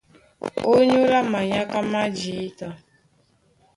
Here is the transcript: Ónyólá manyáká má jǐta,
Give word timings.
Ónyólá 0.73 1.19
manyáká 1.31 1.79
má 1.91 2.01
jǐta, 2.17 2.69